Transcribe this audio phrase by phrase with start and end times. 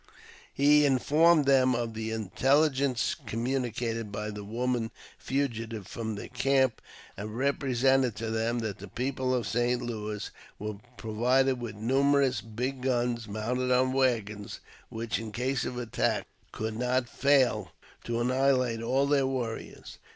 [0.51, 4.89] He informed them of the inteUigence commu nicated by the woman
[5.19, 6.81] fugitive from their camp;
[7.15, 9.79] and repre sented to them that the people of St.
[9.79, 14.59] Louis were provided with numerous ''big guns mounted on waggons,"
[14.89, 17.71] which, in case of attack, could not fail
[18.05, 19.99] to annihilate all their warriors.